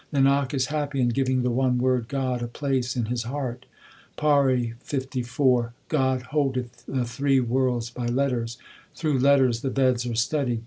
[0.11, 3.67] Nanak is happy in giving the one word 1 God a place in his heart.
[4.17, 8.57] 2 PAURI LIV God holdeth the three worlds by letters;
[8.95, 10.59] Through letters the Veds are studied; 1 Akhar.